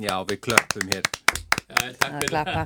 Já, 0.00 0.14
við 0.24 0.40
klöppum 0.46 0.88
hér. 0.94 1.04
Já, 1.68 1.76
takk 2.00 2.14
fyrir 2.16 2.30
klappa. 2.32 2.64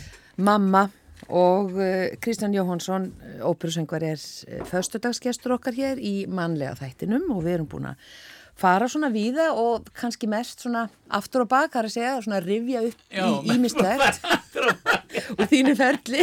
Mamma 0.48 0.84
og 1.32 1.72
uh, 1.74 2.14
Kristján 2.22 2.54
Jóhansson, 2.54 3.08
óperusöngvar, 3.42 4.04
er 4.06 4.20
uh, 4.20 4.62
föstudagsgestur 4.70 5.56
okkar 5.56 5.74
hér 5.74 5.98
í 5.98 6.14
mannlega 6.30 6.76
þættinum 6.78 7.30
og 7.34 7.42
við 7.46 7.56
erum 7.56 7.70
búin 7.72 7.88
að 7.90 8.10
fara 8.56 8.86
svona 8.88 9.10
víða 9.12 9.50
og 9.58 9.90
kannski 9.96 10.28
mest 10.30 10.62
svona 10.64 10.86
aftur 11.12 11.44
og 11.44 11.50
bak, 11.50 11.72
það 11.74 11.80
er 11.82 11.88
að 11.90 11.94
segja, 11.96 12.12
svona 12.24 12.38
að 12.40 12.46
rifja 12.52 12.84
upp 12.86 13.02
Já, 13.12 13.26
í 13.26 13.58
bak. 13.82 15.02
og 15.36 15.42
þínu 15.50 15.74
ferli. 15.76 16.22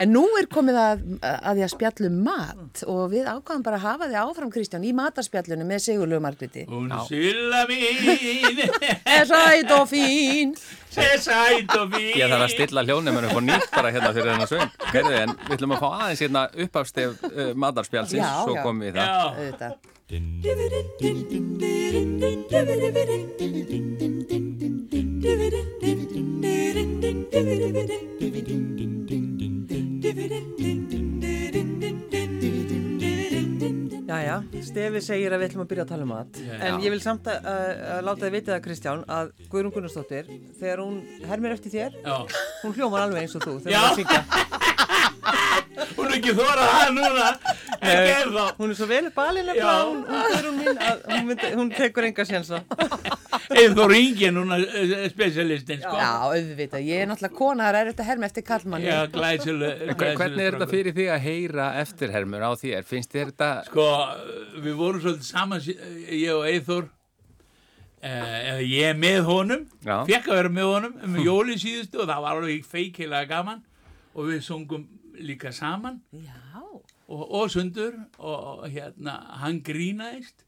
En 0.00 0.08
nú 0.14 0.22
er 0.40 0.46
komið 0.48 0.76
að, 0.80 1.00
að 1.20 1.58
því 1.58 1.62
að 1.66 1.70
spjallum 1.74 2.14
mat 2.24 2.82
og 2.88 3.02
við 3.12 3.26
ákvæðum 3.28 3.64
bara 3.66 3.76
að 3.76 3.84
hafa 3.84 4.06
þig 4.08 4.18
áfram 4.22 4.52
Kristján 4.54 4.86
í 4.88 4.92
matarspjallunum 4.96 5.68
með 5.68 5.82
Sigurlegu 5.84 6.22
Margreti. 6.24 6.62
Hún 6.70 6.88
sylla 7.08 7.60
mín, 7.68 8.62
Er 9.04 9.26
sæt 9.28 9.70
og 9.76 9.84
fín. 9.90 10.54
er 10.96 11.18
sæt 11.20 11.76
og 11.76 11.86
fín. 11.92 12.12
Ég 12.16 12.26
þarf 12.32 12.46
að 12.46 12.54
stilla 12.56 12.84
hljónum 12.88 13.20
upp 13.20 13.36
og 13.36 13.44
nýtt 13.44 13.68
bara 13.74 13.92
hérna 13.92 14.14
fyrir 14.16 14.32
þennan 14.32 14.50
söng. 14.50 14.68
Herðu, 14.94 15.14
en 15.22 15.30
við 15.44 15.54
ætlum 15.58 15.76
að 15.76 15.82
fá 15.84 15.88
aðeins 15.98 16.22
hérna 16.24 16.42
uppafstef 16.66 17.10
uh, 17.28 17.52
matarspjálsins, 17.66 18.24
Já, 18.24 18.32
svo 18.46 18.54
komum 18.64 18.82
við 18.88 18.92
það. 18.96 19.06
Já, 19.08 19.12
Auðvitað. 19.32 19.72
Jæja, 34.32 34.62
Stefi 34.64 35.00
segir 35.04 35.34
að 35.34 35.42
við 35.42 35.50
ætlum 35.50 35.64
að 35.64 35.70
byrja 35.72 35.84
að 35.84 35.90
tala 35.92 36.06
um 36.06 36.12
mat. 36.12 36.38
En 36.58 36.78
ég 36.84 36.94
vil 36.94 37.00
samt 37.02 37.28
að, 37.28 37.48
að, 37.52 37.64
að 37.96 38.02
láta 38.08 38.24
þið 38.24 38.34
vitið 38.36 38.54
það 38.54 38.62
Kristján 38.66 39.02
að 39.16 39.32
Guðrún 39.52 39.74
Gunnarsdóttir 39.74 40.30
þegar 40.60 40.82
hún 40.84 41.00
hermir 41.28 41.56
eftir 41.56 41.74
þér 41.74 41.98
já. 42.00 42.16
hún 42.62 42.76
hljómar 42.78 43.06
alveg 43.06 43.26
eins 43.26 43.36
og 43.36 43.44
þú 43.44 43.58
þegar 43.66 43.76
hún 43.76 43.82
er 43.82 43.90
að 43.90 43.98
syngja. 44.00 44.22
Hún 45.96 46.08
er 46.10 46.14
ekki 46.18 46.32
þórað 46.36 46.70
það 46.72 46.90
núna. 46.96 47.28
Hún 48.58 48.72
er 48.72 48.76
svo 48.76 48.86
vel 48.90 49.06
balin 49.14 49.48
Já. 49.48 49.54
eftir 49.54 50.48
hún, 50.48 50.58
hún 50.60 50.80
að 50.82 51.04
hún, 51.08 51.32
hún 51.58 51.70
tekur 51.74 52.06
enga 52.08 52.26
sjensa 52.28 52.60
Eithor 53.50 53.92
Ingi 53.96 54.26
er 54.28 54.32
núna 54.36 54.58
eh, 54.62 55.04
specialistinn, 55.12 55.80
sko. 55.82 55.96
Já, 55.98 56.08
auðvitað, 56.28 56.84
ég 56.86 57.02
er 57.02 57.10
náttúrulega 57.10 57.38
kona 57.38 57.66
það 57.68 57.78
er 57.82 57.90
þetta 57.92 58.06
herma 58.08 58.28
eftir 58.30 58.44
kallmanni 58.48 58.86
Já, 58.88 58.98
glæsileg. 59.14 59.82
Hver- 59.96 60.16
Hvernig 60.22 60.46
er 60.46 60.56
þetta 60.56 60.68
fyrir 60.70 60.96
því 60.96 61.06
að 61.16 61.22
heyra 61.26 61.68
eftirhermur 61.82 62.46
á 62.46 62.50
þér? 62.62 62.86
Finnst 62.88 63.12
þér 63.16 63.30
þetta... 63.32 63.50
Sko, 63.70 63.86
við 64.66 64.76
vorum 64.80 65.04
svolítið 65.04 65.28
saman, 65.32 65.64
ég 65.66 66.32
og 66.36 66.46
Eithor, 66.52 66.88
eh, 68.02 68.38
eða 68.52 68.66
ég 68.68 68.96
með 69.02 69.20
honum, 69.28 69.66
Já. 69.86 69.96
fekk 70.08 70.30
að 70.32 70.38
vera 70.40 70.54
með 70.60 70.70
honum 70.72 70.96
um 71.08 71.18
jólinn 71.26 71.60
síðustu 71.62 72.02
og 72.02 72.08
það 72.10 72.24
var 72.26 72.40
alveg 72.40 72.66
feikilega 72.66 73.28
gaman 73.30 73.62
og 74.14 74.28
við 74.32 74.42
sungum 74.46 74.86
líka 75.22 75.52
saman 75.54 76.00
Já, 76.12 76.60
og, 77.06 77.22
og 77.28 77.50
sundur 77.52 77.94
og 78.18 78.64
hérna, 78.72 79.18
hann 79.42 79.60
grínaðist 79.64 80.42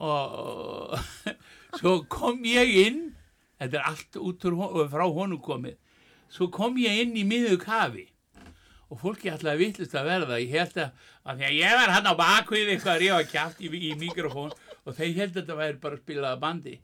og, 0.00 0.36
og 0.40 0.98
svo 1.78 2.00
kom 2.10 2.42
ég 2.48 2.72
inn, 2.86 3.02
þetta 3.60 3.78
er 3.78 3.90
allt 3.92 4.20
út 4.20 4.48
frá 4.92 5.04
honum 5.06 5.40
komið, 5.44 5.76
svo 6.30 6.50
kom 6.54 6.78
ég 6.80 7.04
inn 7.04 7.14
í 7.18 7.26
miðug 7.26 7.62
kafi 7.66 8.08
og 8.90 8.98
fólki 8.98 9.30
ætlaði 9.30 9.54
að 9.54 9.62
vitlust 9.62 9.94
að 9.94 10.08
verða. 10.10 10.38
Ég 10.42 10.54
held 10.56 10.78
að, 10.82 11.04
að 11.22 11.44
að 11.46 11.56
ég 11.60 11.76
var 11.78 11.92
hann 11.94 12.10
á 12.10 12.14
bakvið 12.18 12.72
eitthvað 12.72 12.94
að 12.96 13.02
rífa 13.04 13.20
kjátt 13.30 13.62
í, 13.62 13.70
í 13.70 13.92
mikrofón 14.00 14.54
og 14.82 14.96
þeir 14.96 15.12
held 15.20 15.30
að 15.30 15.38
þetta 15.38 15.58
væri 15.60 15.80
bara 15.84 15.98
að 15.98 16.02
spila 16.02 16.32
að 16.34 16.42
bandi. 16.42 16.74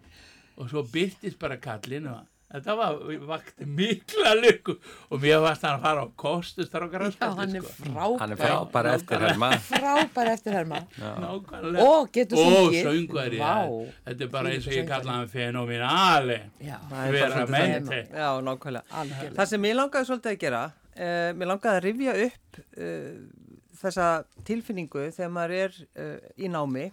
Og 0.56 0.70
svo 0.70 0.84
byrtist 0.92 1.40
bara 1.40 1.58
kallin 1.60 2.06
og 2.12 2.20
þetta 2.52 2.74
var, 2.78 2.98
vakti 3.26 3.66
mikla 3.66 4.34
lukku 4.38 4.76
og 5.10 5.22
mér 5.22 5.40
varst 5.44 5.64
hann 5.66 5.78
að 5.78 5.86
fara 5.86 6.04
á 6.04 6.08
kostustrákar 6.22 7.06
já 7.10 7.30
hann 7.40 7.56
er 7.58 7.64
frábær 7.66 8.20
Hann 8.20 8.34
er 8.34 8.40
frábæra 8.40 8.92
eftirherma. 8.96 9.50
Frábær 9.66 10.30
eftir 10.32 10.56
herma 10.56 10.80
Nákvæmlega. 10.96 11.86
Og 11.86 12.10
getur 12.12 12.38
Og 12.40 12.74
sungið. 12.74 13.38
Vá. 13.40 13.54
ja. 13.66 13.94
Þetta 14.06 14.26
er 14.26 14.30
bara 14.32 14.52
eins 14.54 14.66
og 14.68 14.76
ég 14.76 14.88
kalla 14.88 15.16
hann 15.18 15.28
fenomenali. 15.32 16.38
Já, 16.62 16.76
Vera 17.14 17.46
mente. 17.50 18.02
Já, 18.10 18.28
nákvæmlega. 18.42 18.84
algjörlega 18.90 19.36
Það 19.40 19.50
sem 19.52 19.66
ég 19.70 19.78
langaði 19.80 20.10
svolítið 20.10 20.32
að 20.32 20.38
gera, 20.44 20.62
uh, 20.96 21.32
mér 21.36 21.50
langaði 21.52 21.80
að 21.80 21.84
rifja 21.88 22.14
upp 22.26 22.60
uh, 22.62 23.10
þessa 23.82 24.06
tilfinningu 24.48 25.10
þegar 25.12 25.34
maður 25.34 25.58
er 25.64 25.82
uh, 25.98 26.14
í 26.38 26.48
námi 26.52 26.86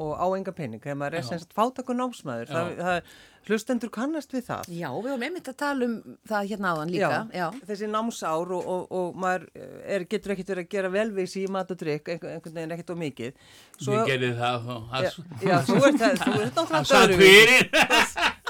og 0.00 0.12
á 0.16 0.26
enga 0.38 0.52
pening, 0.56 0.80
þegar 0.80 0.96
maður 1.00 1.18
er 1.18 1.24
Já. 1.24 1.28
semst 1.34 1.50
fátakur 1.56 1.96
námsmaður. 1.98 2.48
Það, 2.48 2.70
það, 2.78 3.16
hlustendur 3.48 3.90
kannast 3.94 4.32
við 4.34 4.44
það. 4.50 4.68
Já, 4.76 4.88
við 4.92 5.08
vorum 5.10 5.22
einmitt 5.26 5.48
að 5.50 5.56
tala 5.62 5.86
um 5.88 5.94
það 6.28 6.48
hérna 6.50 6.72
áðan 6.74 6.90
líka 6.92 7.20
Já, 7.34 7.46
þessi 7.70 7.88
námsár 7.90 8.52
og, 8.56 8.66
og, 8.74 8.82
og 9.00 9.16
maður 9.18 9.46
er, 9.86 10.04
getur 10.10 10.34
ekkert 10.34 10.52
verið 10.52 10.66
að 10.66 10.74
gera 10.76 10.90
velvísi 10.94 11.44
í 11.46 11.50
mat 11.50 11.70
og 11.74 11.80
drikk, 11.80 12.10
einhvern, 12.14 12.54
veginn 12.54 12.74
ekkert 12.76 12.92
og 12.94 13.00
mikið. 13.00 13.40
Ég 13.86 14.10
gerði 14.12 14.30
það 14.38 14.68
þó. 14.68 14.76
Já, 14.76 15.10
Það 15.40 15.48
já, 15.48 15.56
þú 15.70 15.78
ert 15.88 16.00
það, 16.04 16.20
þú 16.20 16.36
ert 16.40 16.60
það 16.60 16.74
náttúrulega 16.76 16.84
satt 16.90 17.00
öðruvísi. 17.00 17.32
fyrir. 17.40 17.64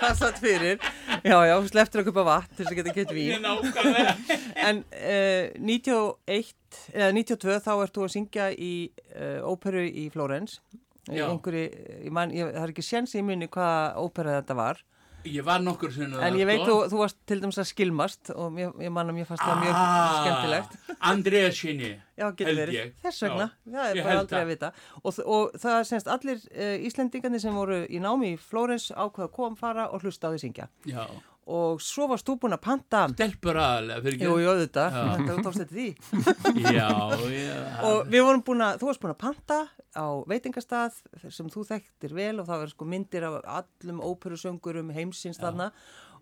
Það 0.00 0.14
satt 0.16 0.38
fyrir. 0.40 0.84
Já, 1.20 1.36
já, 1.44 1.54
þú 1.60 1.70
sleftir 1.70 2.00
að 2.00 2.06
kupa 2.10 2.22
vatn 2.24 2.54
til 2.56 2.64
þess 2.64 2.72
að 2.72 2.78
geta 2.80 2.94
gett 2.96 3.10
vín. 3.12 3.42
Nákvæmlega. 3.44 4.14
En 4.68 4.78
uh, 4.96 5.50
91, 5.60 6.54
eða 6.94 7.10
92 7.16 7.58
þá 7.66 7.72
ert 7.84 7.96
þú 7.98 8.06
að 8.06 8.14
syngja 8.14 8.46
í 8.56 8.72
uh, 9.14 9.42
óperu 9.50 9.84
í 9.86 10.06
Flórens. 10.14 10.60
Einhverju, 11.10 11.66
ég 12.06 12.14
man, 12.14 12.30
ég, 12.34 12.54
það 12.54 12.62
er 12.66 12.72
ekki 12.74 12.86
séns 12.86 13.14
í 13.18 13.22
minni 13.26 13.48
hvaða 13.50 13.98
ópera 14.04 14.38
þetta 14.40 14.56
var. 14.58 14.82
Ég 15.28 15.44
var 15.44 15.60
nokkur 15.60 15.90
sinna 15.92 16.22
En 16.24 16.36
ég 16.38 16.46
veit 16.48 16.62
þú, 16.64 16.74
þú 16.88 16.96
varst 17.02 17.18
til 17.28 17.36
dæmis 17.42 17.58
að 17.60 17.66
skilmast 17.68 18.30
og 18.32 18.56
ég 18.56 18.88
man 18.88 19.10
að 19.10 19.18
mér 19.18 19.26
fannst 19.28 19.44
það 19.44 19.58
mjög 19.66 19.80
skemmtilegt. 20.24 20.76
Andrea 21.10 21.50
sinni. 21.52 21.90
Já, 22.16 22.24
getur 22.38 22.56
verið. 22.56 22.78
ég. 22.78 22.94
Þess 23.02 23.22
vegna, 23.26 23.50
Já, 23.66 23.74
það 23.74 23.90
er 23.90 23.98
ég 24.00 24.08
bara 24.08 24.22
aldrei 24.22 24.38
það. 24.38 24.44
að 24.46 24.52
vita. 24.54 24.70
Og, 25.02 25.18
og 25.26 25.58
það 25.60 25.76
er 25.76 25.88
semst 25.90 26.08
allir 26.14 26.40
uh, 26.54 26.86
Íslendingarnir 26.88 27.42
sem 27.44 27.54
voru 27.60 27.82
í 27.84 28.00
námi 28.00 28.32
í 28.32 28.38
Flórens 28.40 28.88
ákveða 28.96 29.28
að 29.28 29.34
koma, 29.36 29.60
fara 29.60 29.88
og 29.92 30.06
hlusta 30.06 30.28
á 30.28 30.32
því 30.32 30.40
syngja. 30.46 30.70
Já. 30.88 31.04
Og 31.50 31.80
svo 31.82 32.06
varst 32.10 32.28
þú 32.28 32.36
búin 32.44 32.54
að 32.54 32.62
panta, 32.62 33.04
Stelpur 33.10 33.58
aðalega, 33.58 34.04
fyrir 34.04 34.24
jú, 34.26 34.34
jú, 34.38 34.50
Já. 34.54 34.60
þetta 34.60 34.84
þú 35.26 35.36
tókst 35.46 35.62
þetta 35.64 35.78
því. 35.78 35.88
Já, 36.76 36.90
já. 37.34 37.56
og 37.88 38.12
við 38.12 38.26
vorum 38.28 38.44
búin 38.46 38.62
að, 38.66 38.76
þú 38.82 38.90
varst 38.90 39.02
búin 39.02 39.14
að 39.16 39.22
panta 39.24 39.58
á 39.98 40.06
veitingastað 40.30 41.00
sem 41.26 41.48
þú 41.50 41.64
þekktir 41.72 42.14
vel 42.14 42.36
og 42.38 42.46
það 42.46 42.62
var 42.62 42.70
sko 42.74 42.86
myndir 42.86 43.26
af 43.26 43.40
allum 43.58 44.04
óperusöngurum 44.06 44.92
heimsins 44.94 45.40
þarna 45.42 45.72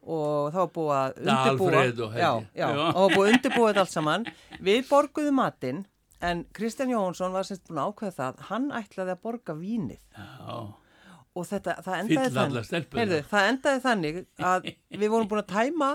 og 0.09 0.49
það 0.55 0.61
var 0.63 0.73
búið 0.79 0.97
að 0.97 1.21
undirbúa 1.27 1.83
held 1.83 2.03
já, 2.17 2.31
já, 2.57 2.67
Já. 2.73 2.89
og 2.95 3.13
búið 3.13 3.27
að 3.27 3.33
undirbúa 3.35 3.71
þetta 3.71 3.85
allt 3.85 3.95
saman 3.95 4.27
við 4.65 4.83
borguðum 4.89 5.41
matinn 5.43 5.85
en 6.25 6.45
Kristján 6.57 6.93
Jóhansson 6.95 7.35
var 7.35 7.47
semst 7.47 7.67
búin 7.69 7.83
að 7.83 7.93
ákveða 7.93 8.17
það 8.19 8.45
hann 8.49 8.69
ætlaði 8.79 9.15
að 9.15 9.25
borga 9.27 9.57
vínið 9.59 10.01
Já. 10.17 10.59
Og 11.39 11.49
þetta, 11.49 11.79
það 11.87 11.99
endaði 12.03 12.35
þannig. 12.37 12.71
Heyrðu, 12.99 13.19
það 13.31 13.51
endaði 13.55 13.83
þannig 13.87 14.23
að 14.51 14.71
við 14.75 15.13
vorum 15.15 15.31
búin 15.31 15.43
að 15.45 15.53
tæma 15.55 15.91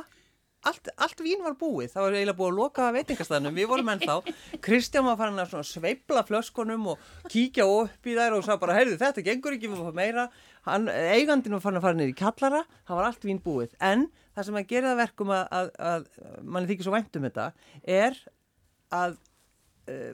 allt, 0.69 0.89
allt 1.03 1.21
vín 1.23 1.43
var 1.43 1.55
búið, 1.59 1.91
það 1.91 2.05
var 2.05 2.15
eiginlega 2.17 2.37
búið 2.39 2.51
að 2.51 2.59
loka 2.59 2.87
veitingastæðnum, 2.95 3.57
við 3.57 3.69
vorum 3.71 3.91
ennþá 3.93 4.15
Kristján 4.63 5.07
var 5.07 5.17
farin 5.19 5.43
að 5.43 5.49
svona 5.51 5.67
sveifla 5.67 6.23
flöskunum 6.27 6.87
og 6.93 7.07
kíkja 7.31 7.67
upp 7.67 8.07
í 8.07 8.15
þær 8.17 8.37
og 8.37 8.45
sá 8.47 8.53
bara, 8.61 8.77
heyrðu 8.77 8.99
þetta 9.01 9.25
gengur 9.25 9.57
ekki, 9.57 9.71
við 9.71 9.81
fáum 9.83 9.97
meira. 9.97 10.27
Hann, 10.67 10.87
eigandinn 10.87 11.57
var 11.57 11.65
farin 11.65 11.81
að 11.81 11.87
fara 11.87 11.99
niður 11.99 12.13
í 12.13 12.17
kallara 12.21 12.63
það 12.87 12.99
var 12.99 13.09
allt 13.09 13.27
vín 13.27 13.43
búið, 13.43 13.75
en 13.83 14.07
það 14.33 14.47
sem 14.47 14.61
að 14.61 14.71
gera 14.71 14.93
það 14.93 15.03
verkum 15.03 15.35
að, 15.35 15.43
að, 15.59 15.73
að 15.91 16.07
manni 16.55 16.71
þykir 16.71 16.87
svo 16.87 16.95
vænt 16.95 17.19
um 17.19 17.27
þetta 17.27 17.49
er 17.99 18.19
að 18.93 19.19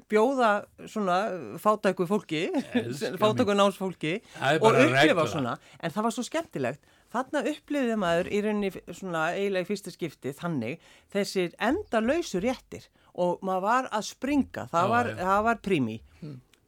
bjóða 0.09 0.51
svona 0.89 1.17
fátæku 1.61 2.07
fólki, 2.09 2.47
fátæku 3.21 3.53
námsfólki 3.57 4.15
og 4.59 4.69
upplifa 4.73 5.25
svona, 5.29 5.57
en 5.79 5.93
það 5.93 6.07
var 6.07 6.15
svo 6.15 6.25
skemmtilegt. 6.25 6.95
Þarna 7.09 7.41
upplifiði 7.49 7.95
maður 7.97 8.27
í 8.29 8.39
rauninni 8.45 8.69
svona 8.93 9.27
eiginlega 9.33 9.65
í 9.65 9.69
fyrsta 9.69 9.93
skipti 9.93 10.33
þannig 10.37 10.83
þessir 11.13 11.55
enda 11.57 12.01
lausur 12.05 12.43
réttir. 12.45 12.85
Og 13.19 13.41
maður 13.41 13.65
var 13.65 13.87
að 13.97 14.05
springa. 14.11 14.67
Það, 14.69 14.83
Já, 14.85 14.91
var, 14.93 15.09
það 15.17 15.43
var 15.47 15.61
prími. 15.65 15.95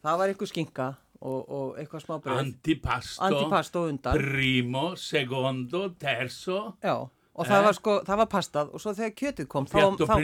Það 0.01 0.17
var 0.17 0.31
eitthvað 0.33 0.49
skinka 0.49 0.87
og, 1.21 1.41
og 1.45 1.77
eitthvað 1.77 2.01
smá 2.03 2.15
bröð 2.23 2.39
Antipasto. 2.41 3.21
antipasto 3.27 3.83
undan. 3.91 4.17
Primo, 4.17 4.83
secondo, 4.97 5.83
terzo. 6.01 6.59
já, 6.81 6.95
og 7.31 7.47
það 7.47 7.57
Eh? 7.57 7.65
var 7.67 7.77
sko, 7.77 7.97
það 8.07 8.17
var 8.21 8.29
pastað 8.31 8.73
og 8.75 8.81
svo 8.83 8.93
þegar 8.97 9.13
kjötið 9.21 9.47
kom 9.51 9.65
þá, 9.69 9.77
þá, 9.99 10.15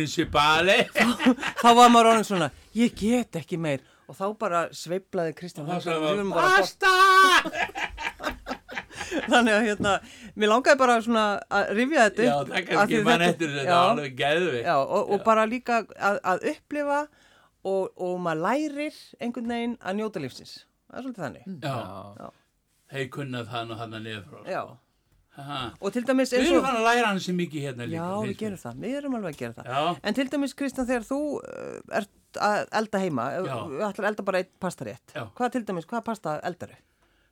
þá 1.63 1.69
var 1.77 1.94
maður 1.94 2.09
orðin 2.13 2.27
svona 2.27 2.50
ég 2.75 2.95
get 3.00 3.39
ekki 3.39 3.59
meir 3.62 3.86
og 4.07 4.15
þá 4.15 4.25
bara 4.39 4.65
sveiflaði 4.75 5.36
Kristján 5.38 5.68
Og 5.68 5.71
þá 5.71 5.88
sagði 5.88 6.00
Við 6.00 6.04
maður, 6.04 6.18
erum 6.18 6.31
bara 6.36 6.48
að 6.48 6.57
Pasta! 6.62 6.94
Þannig 9.27 9.54
að 9.54 9.65
hérna, 9.68 9.94
mér 10.36 10.51
langaði 10.51 10.80
bara 10.80 10.95
svona 11.04 11.24
að 11.54 11.69
rifja 11.77 12.06
þetta 12.07 12.25
Já, 12.25 12.33
það 12.50 12.68
kannski 12.69 13.00
mann 13.07 13.24
eftir 13.27 13.54
þetta 13.54 13.68
já, 13.68 13.77
alveg. 13.92 14.24
Já, 14.65 14.74
og, 14.83 15.12
og 15.15 15.24
bara 15.27 15.45
líka 15.48 15.80
að, 15.95 16.19
að 16.31 16.44
upplifa 16.51 17.00
og, 17.68 17.83
og 17.95 18.18
maður 18.24 18.44
lærir 18.45 19.00
einhvern 19.24 19.54
veginn 19.54 19.77
að 19.81 19.98
njóta 20.00 20.24
lífsins. 20.24 20.54
Það 20.88 21.00
er 21.00 21.06
svolítið 21.06 21.25
þannig. 21.25 21.48
Já. 21.63 21.77
Já. 22.19 22.27
Þeir 22.94 23.09
kunna 23.15 23.44
það 23.48 23.65
nú 23.69 23.80
hann 23.81 23.98
að 23.98 24.06
frá. 24.27 24.39
Já, 24.48 24.62
Aha. 25.37 25.59
og 25.77 25.93
til 25.93 26.01
dæmis 26.07 26.33
Við 26.33 26.47
erum 26.47 26.59
og 26.59 26.65
fann 26.65 26.79
að 26.79 26.87
læra 26.87 27.11
hans 27.11 27.27
mikið 27.29 27.67
hérna 27.67 27.85
líka. 27.85 28.01
Já, 28.01 28.25
við 28.25 28.39
gerum 28.41 28.61
það, 28.63 28.81
við 28.83 28.97
erum 29.01 29.17
alveg 29.19 29.35
að 29.35 29.41
gera 29.43 29.57
það 29.59 29.69
Já. 29.69 30.01
En 30.01 30.17
til 30.17 30.27
dæmis, 30.33 30.57
Kristján, 30.57 30.89
þegar 30.89 31.07
þú 31.07 31.21
uh, 31.37 31.99
ert 32.01 32.41
að 32.47 32.59
elda 32.81 33.01
heima 33.03 33.29
Já. 33.35 33.55
við 33.69 33.85
ætlar 33.87 34.07
að 34.07 34.11
elda 34.11 34.27
bara 34.31 34.43
eitt 34.43 34.53
pastarétt 34.63 35.13
Já. 35.13 35.23
Hvað 35.37 35.55
til 35.55 35.63
dæmis, 35.69 35.89
hvað 35.89 36.05
pasta 36.09 36.37
eldar 36.47 36.73
þau? 36.73 36.83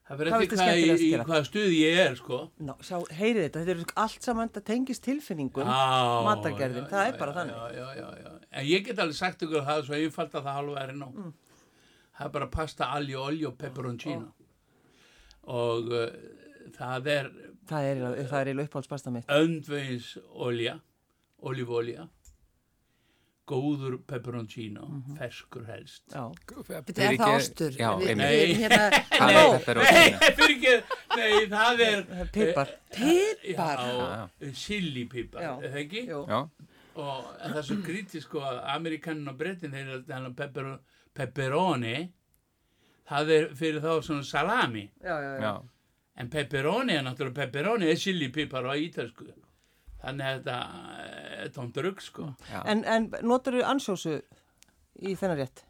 Það 0.05 0.19
verður 0.19 0.35
eftir 0.37 0.59
hvað, 0.59 0.75
í, 0.77 0.89
í 1.01 1.07
hvað 1.17 1.45
stuði 1.47 1.77
ég 1.81 1.95
er, 1.97 2.17
sko. 2.19 2.37
Ná, 2.61 2.75
sjá, 2.85 2.99
heyrið 3.17 3.47
þetta, 3.47 3.61
þetta 3.65 3.73
er 3.73 3.93
allt 4.03 4.27
saman, 4.27 4.51
þetta 4.51 4.61
tengist 4.67 5.01
tilfinningum 5.07 5.71
matargerðin, 6.27 6.85
það 6.91 7.09
er 7.09 7.17
bara 7.17 7.33
þannig 7.39 7.55
Já, 7.57 7.63
já, 7.73 7.87
já, 7.97 8.19
já. 8.21 8.35
En 8.53 8.67
ég 8.69 8.85
get 8.85 9.01
alveg 9.01 9.17
sagt 9.17 9.41
ykkur 9.41 9.63
að 9.63 9.71
það 9.71 9.81
svo 9.87 9.97
einfalt 9.97 10.37
að 10.37 10.45
það 10.45 10.57
halva 10.59 10.83
er 10.83 10.93
nú. 10.99 11.07
Mm. 11.09 11.33
Það 12.19 12.27
er 12.27 12.35
bara 12.37 12.49
pasta, 12.53 12.91
alli, 12.99 13.17
olju 13.17 13.49
og 13.49 13.57
pepperoncino. 13.63 14.29
Og 15.57 15.89
uh, 15.89 16.05
það 16.77 17.09
er 17.15 17.31
Það 17.69 17.88
er, 17.91 18.01
er 18.41 18.50
eiginlega 18.51 18.67
uppáhaldspasta 18.69 19.12
mitt 19.12 19.27
öndveins 19.33 20.12
olja, 20.33 20.75
olífólja, 21.41 22.07
góður 23.45 24.00
pepperoncino, 24.09 24.85
Mhm. 24.89 25.17
ferskur 25.19 25.65
helst. 25.69 26.03
Já, 26.12 26.31
Þetta 26.47 27.03
er 27.06 27.17
það 27.17 27.35
ástur. 27.35 27.71
Já, 27.77 27.91
einmitt. 28.01 28.57
hérna, 28.57 28.85
er. 28.89 29.75
Nei, 29.75 30.13
fyrir 30.38 30.56
ekki, 30.56 30.73
nei, 31.15 31.45
það 31.51 31.83
er... 31.88 32.06
pipar 32.33 32.69
Pipar. 32.95 33.77
Já, 33.77 34.29
chilipipar, 34.53 35.41
Já. 35.41 35.51
er 35.63 35.69
það 35.75 35.81
ekki? 35.83 36.06
Já, 36.07 36.39
og 36.95 37.23
það 37.44 37.57
er 37.57 37.62
svo 37.69 37.77
grítið 37.85 38.21
sko 38.25 38.39
að 38.41 38.62
Amerikanin 38.75 39.27
og 39.29 39.38
Brettin 39.38 39.71
þeir 39.71 39.88
eru 39.94 40.03
þannig 40.09 40.35
pepper, 40.35 40.69
pepperoni 41.13 41.95
það 43.09 43.29
er 43.38 43.47
fyrir 43.53 43.81
þá 43.83 43.91
svona 44.01 44.23
salami 44.25 44.88
Já, 45.03 45.17
já, 45.21 45.31
já, 45.35 45.41
já. 45.41 45.56
En 46.15 46.29
pepperoni 46.31 46.95
er 46.95 47.03
náttúrulega 47.06 47.41
pepperoni 47.44 47.89
er 47.91 48.00
chilipipar 48.00 48.67
á 48.67 48.73
ítalsku. 48.79 49.27
Þannig 50.06 50.25
að 50.27 50.35
þetta 50.35 50.57
er 51.45 51.53
tómt 51.56 51.77
rugg 51.81 52.01
sko. 52.03 52.27
Já. 52.51 52.59
En, 52.71 52.83
en 52.85 53.07
notur 53.25 53.57
þú 53.57 53.63
ansjósu 53.71 54.19
í 55.01 55.15
þennan 55.17 55.41
rétt? 55.41 55.65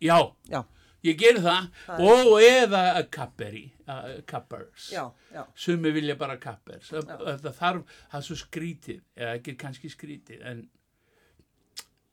já, 0.00 0.16
Já, 0.48 0.62
ég 1.04 1.16
ger 1.20 1.38
það, 1.44 1.66
og 2.00 2.30
eða 2.40 2.82
kapperi 3.12 3.66
kappers 4.28 4.90
já, 4.94 5.02
já. 5.34 5.42
Sumi 5.58 5.90
vilja 5.92 6.14
bara 6.20 6.36
kappers 6.40 6.88
það, 6.92 7.10
það 7.42 7.56
þarf, 7.58 7.94
það 8.12 8.18
er 8.20 8.26
svo 8.28 8.36
skrítið 8.40 9.00
eða 9.16 9.34
ekki 9.40 9.54
kannski 9.60 9.90
skrítið 9.92 10.44
en 10.46 10.62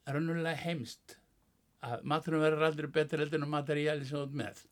raunulega 0.07 0.55
heimst 0.63 1.17
að 1.85 2.03
maturum 2.09 2.41
verður 2.43 2.67
aldrei 2.71 2.89
betur 2.91 3.21
heldur 3.23 3.43
en 3.43 3.51
materíali 3.53 4.07
sem 4.07 4.17
þú 4.17 4.23
ert 4.25 4.37
með 4.41 4.63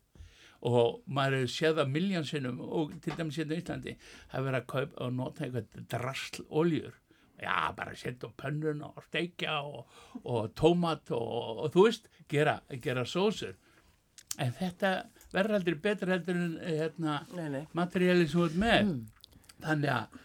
og 0.60 1.02
maður 1.06 1.42
hefur 1.42 1.54
séð 1.56 1.80
það 1.80 1.92
miljónsinnum 1.96 2.62
og 2.66 2.94
til 3.04 3.16
dæmis 3.18 3.40
hérna 3.40 3.56
í 3.56 3.62
Íslandi 3.62 3.96
það 3.98 4.38
er 4.40 4.46
verið 4.48 4.60
að 4.60 4.70
kaupa 4.74 5.04
og 5.04 5.18
nota 5.18 5.44
eitthvað 5.44 5.90
drasl 5.92 6.46
oljur 6.48 6.94
já, 7.42 7.72
bara 7.76 7.94
setja 7.96 8.28
á 8.28 8.32
pönnuna 8.36 8.90
og 8.96 9.04
steikja 9.08 9.60
og, 9.60 9.86
og 10.24 10.52
tómat 10.56 11.10
og, 11.14 11.64
og 11.64 11.72
þú 11.74 11.86
veist, 11.88 12.08
gera, 12.28 12.60
gera 12.82 13.04
sósur. 13.04 13.56
En 14.40 14.52
þetta 14.56 14.92
verður 15.32 15.58
aldrei 15.58 15.78
betur 15.80 16.12
heldur 16.12 16.38
en 16.40 16.54
hérna 16.64 17.18
Nei, 17.36 17.48
nei. 17.52 17.64
materiáli 17.76 18.26
sem 18.28 18.40
þú 18.40 18.46
ert 18.48 18.60
með. 18.62 18.92
Þannig 19.64 19.92
að 19.92 20.22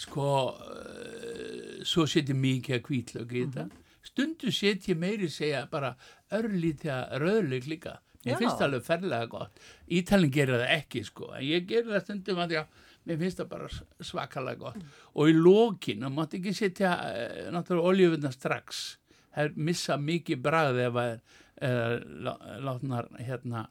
sko 0.00 0.30
uh, 0.52 1.84
svo 1.88 2.06
setjum 2.08 2.40
mikið 2.42 2.78
að 2.78 2.86
kvítlög 2.88 3.32
í 3.36 3.44
þetta. 3.46 3.68
Stundu 4.06 4.52
setjum 4.54 5.00
meiri 5.02 5.28
segja 5.32 5.64
bara 5.70 5.94
örlítið 6.36 7.20
rauðleik 7.20 7.68
líka 7.70 7.98
Já. 8.32 8.38
finnst 8.40 8.58
það 8.58 8.66
alveg 8.66 8.84
ferlega 8.86 9.30
gott. 9.30 9.62
Ítalinn 9.98 10.34
gerir 10.34 10.60
það 10.60 10.74
ekki 10.76 11.04
sko. 11.06 11.30
En 11.36 11.46
ég 11.46 11.68
gerir 11.70 11.92
það 11.92 12.04
stundum 12.04 12.42
að 12.42 12.52
því 12.52 12.58
að 12.62 12.82
mér 13.06 13.20
finnst 13.22 13.40
það 13.42 13.50
bara 13.54 13.70
svakalega 14.10 14.62
gott. 14.64 14.90
Og 15.14 15.30
í 15.30 15.36
lokin, 15.38 16.02
það 16.06 16.16
mátti 16.18 16.40
ekki 16.40 16.56
setja 16.56 16.92
uh, 17.06 17.40
náttúrulega 17.54 17.92
oljufuna 17.92 18.34
strax. 18.34 18.84
Það 19.30 19.44
er 19.44 19.56
missa 19.70 19.98
mikið 20.00 20.44
bragð 20.44 20.82
ef 20.86 21.00
að 21.02 21.16
látnar 21.56 23.06
hérna 23.16 23.62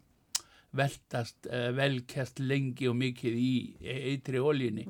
veltast, 0.76 1.46
uh, 1.46 1.70
velkjast 1.78 2.42
lengi 2.42 2.88
og 2.90 2.98
mikið 2.98 3.38
í 3.38 3.54
eitri 4.16 4.42
oljunni 4.42 4.88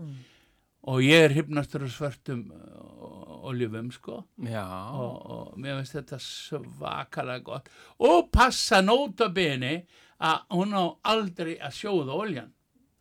og 0.85 1.01
ég 1.05 1.27
er 1.27 1.35
hyfnastur 1.35 1.85
á 1.85 1.89
svörtum 1.89 2.45
uh, 2.53 3.47
oljufum 3.49 3.91
sko. 3.93 4.21
Já, 4.45 4.65
og, 4.93 5.15
og 5.35 5.59
mér 5.61 5.79
finnst 5.79 5.97
þetta 5.99 6.19
svakalega 6.21 7.45
gott. 7.45 7.71
Og 8.05 8.29
passa 8.33 8.81
nótabeni 8.85 9.79
að 10.23 10.45
hún 10.55 10.75
á 10.77 10.85
aldrei 11.11 11.55
að 11.57 11.79
sjóða 11.81 12.15
oljan 12.15 12.51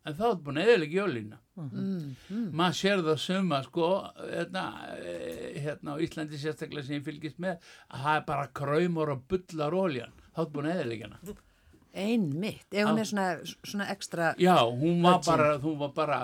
en 0.05 0.17
þá 0.17 0.25
er 0.29 0.39
búin 0.45 0.59
að 0.61 0.69
eðalega 0.69 1.03
oljuna 1.05 1.39
maður 1.55 2.77
sér 2.77 3.01
það 3.05 3.19
suma 3.23 3.61
sko 3.63 3.89
hérna, 4.19 4.63
eh, 4.99 5.55
hérna 5.63 5.95
á 5.95 6.03
Íslandi 6.03 6.39
sérstaklega 6.39 6.85
sem 6.85 6.99
ég 6.99 7.05
fylgist 7.05 7.39
með 7.39 7.63
að 7.87 8.03
það 8.03 8.19
er 8.19 8.25
bara 8.27 8.49
kræmur 8.59 9.13
og 9.13 9.23
bullar 9.31 9.77
oljan 9.79 10.15
þá 10.35 10.41
er 10.43 10.51
búin 10.51 10.69
hana 10.71 11.37
einmitt. 11.95 12.67
Ef 12.71 12.89
hún 12.89 12.99
er 13.01 13.07
svona, 13.09 13.27
svona 13.63 13.89
ekstra, 13.93 14.33
já, 14.41 14.55
hún 14.67 15.01
var 15.03 15.21
bara, 15.25 15.49
hún 15.63 15.79
var 15.79 15.93
bara 15.95 16.19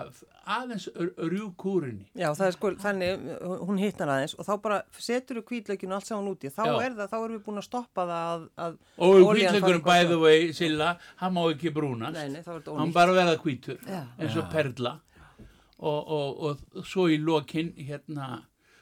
aðeins 0.51 0.87
rjúkúrinni 0.95 2.07
Já, 2.17 2.31
það 2.33 2.45
er 2.47 2.55
sko, 2.55 2.71
þannig, 2.81 3.25
hún 3.67 3.79
hittar 3.81 4.09
aðeins 4.09 4.33
og 4.37 4.47
þá 4.47 4.51
bara 4.63 4.79
setur 4.97 5.39
þú 5.39 5.43
kvítlaukinu 5.51 5.95
allt 5.97 6.09
saman 6.09 6.29
úti 6.31 6.51
þá 6.51 6.63
Já. 6.65 6.73
er 6.87 6.95
það, 6.97 7.11
þá 7.11 7.17
erum 7.19 7.35
við 7.35 7.43
búin 7.45 7.61
að 7.61 7.67
stoppa 7.67 8.05
það 8.09 8.31
að, 8.31 8.45
að 8.65 8.77
og 9.07 9.15
fari 9.27 9.45
eitthvað 9.45 9.81
bæðu 9.87 10.19
vei 10.23 10.51
Silla, 10.57 10.89
hann 11.21 11.35
má 11.37 11.41
ekki 11.45 11.73
brúnast. 11.75 12.17
Nei, 12.17 12.33
nei, 12.33 12.41
þá 12.41 12.51
er 12.53 12.59
þetta 12.59 12.77
hann 12.77 12.87
ónýtt 12.87 12.97
bara 12.97 13.17
verða 13.17 13.37
hvítur 13.43 13.81
Já. 13.85 14.01
eins 14.17 14.39
og 14.41 14.49
perla. 14.53 14.95
Og, 15.81 16.11
og, 16.13 16.41
og 16.77 16.85
svo 16.85 17.07
í 17.09 17.17
lokin 17.17 17.71
hérna, 17.77 18.33